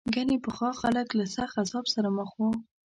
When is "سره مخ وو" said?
1.93-2.49